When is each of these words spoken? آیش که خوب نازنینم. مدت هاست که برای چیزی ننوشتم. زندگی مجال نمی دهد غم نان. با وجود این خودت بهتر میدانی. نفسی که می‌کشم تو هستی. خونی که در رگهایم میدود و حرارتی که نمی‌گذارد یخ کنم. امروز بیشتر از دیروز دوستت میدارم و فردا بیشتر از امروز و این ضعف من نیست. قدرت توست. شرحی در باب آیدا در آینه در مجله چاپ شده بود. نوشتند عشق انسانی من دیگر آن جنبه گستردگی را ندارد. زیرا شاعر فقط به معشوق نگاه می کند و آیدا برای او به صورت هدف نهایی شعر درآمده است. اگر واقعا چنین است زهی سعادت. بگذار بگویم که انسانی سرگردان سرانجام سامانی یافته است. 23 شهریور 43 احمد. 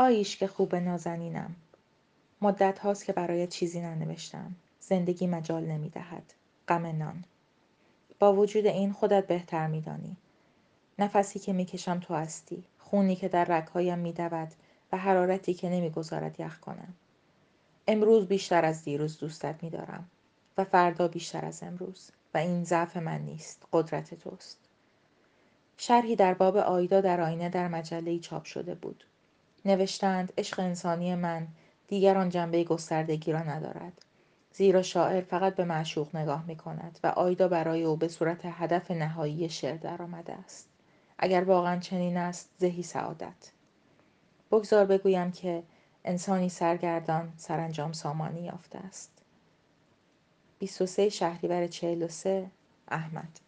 آیش 0.00 0.36
که 0.36 0.46
خوب 0.46 0.74
نازنینم. 0.74 1.56
مدت 2.42 2.78
هاست 2.78 3.04
که 3.04 3.12
برای 3.12 3.46
چیزی 3.46 3.80
ننوشتم. 3.80 4.54
زندگی 4.80 5.26
مجال 5.26 5.64
نمی 5.64 5.88
دهد 5.88 6.34
غم 6.68 6.86
نان. 6.86 7.24
با 8.18 8.34
وجود 8.34 8.66
این 8.66 8.92
خودت 8.92 9.26
بهتر 9.26 9.66
میدانی. 9.66 10.16
نفسی 10.98 11.38
که 11.38 11.52
می‌کشم 11.52 12.00
تو 12.00 12.14
هستی. 12.14 12.64
خونی 12.78 13.16
که 13.16 13.28
در 13.28 13.44
رگهایم 13.44 13.98
میدود 13.98 14.48
و 14.92 14.96
حرارتی 14.96 15.54
که 15.54 15.68
نمی‌گذارد 15.68 16.40
یخ 16.40 16.60
کنم. 16.60 16.94
امروز 17.86 18.26
بیشتر 18.26 18.64
از 18.64 18.84
دیروز 18.84 19.18
دوستت 19.18 19.62
میدارم 19.62 20.10
و 20.58 20.64
فردا 20.64 21.08
بیشتر 21.08 21.44
از 21.44 21.62
امروز 21.62 22.10
و 22.34 22.38
این 22.38 22.64
ضعف 22.64 22.96
من 22.96 23.18
نیست. 23.18 23.66
قدرت 23.72 24.14
توست. 24.14 24.58
شرحی 25.76 26.16
در 26.16 26.34
باب 26.34 26.56
آیدا 26.56 27.00
در 27.00 27.20
آینه 27.20 27.48
در 27.48 27.68
مجله 27.68 28.18
چاپ 28.18 28.44
شده 28.44 28.74
بود. 28.74 29.04
نوشتند 29.64 30.32
عشق 30.38 30.60
انسانی 30.60 31.14
من 31.14 31.48
دیگر 31.88 32.18
آن 32.18 32.28
جنبه 32.28 32.64
گستردگی 32.64 33.32
را 33.32 33.42
ندارد. 33.42 34.02
زیرا 34.52 34.82
شاعر 34.82 35.20
فقط 35.20 35.54
به 35.54 35.64
معشوق 35.64 36.16
نگاه 36.16 36.44
می 36.46 36.56
کند 36.56 36.98
و 37.02 37.06
آیدا 37.06 37.48
برای 37.48 37.82
او 37.82 37.96
به 37.96 38.08
صورت 38.08 38.40
هدف 38.44 38.90
نهایی 38.90 39.48
شعر 39.48 39.76
درآمده 39.76 40.32
است. 40.32 40.68
اگر 41.18 41.44
واقعا 41.44 41.80
چنین 41.80 42.16
است 42.16 42.50
زهی 42.58 42.82
سعادت. 42.82 43.52
بگذار 44.50 44.84
بگویم 44.84 45.32
که 45.32 45.62
انسانی 46.04 46.48
سرگردان 46.48 47.32
سرانجام 47.36 47.92
سامانی 47.92 48.40
یافته 48.40 48.78
است. 48.78 49.10
23 50.58 51.08
شهریور 51.08 51.66
43 51.66 52.50
احمد. 52.88 53.40